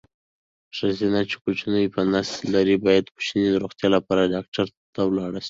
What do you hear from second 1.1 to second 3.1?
چې کوچینی په نس لري باید